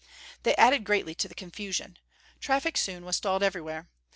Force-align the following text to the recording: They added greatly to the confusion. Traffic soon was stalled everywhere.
They 0.41 0.55
added 0.55 0.83
greatly 0.83 1.13
to 1.13 1.27
the 1.27 1.35
confusion. 1.35 1.99
Traffic 2.39 2.75
soon 2.75 3.05
was 3.05 3.17
stalled 3.17 3.43
everywhere. 3.43 3.87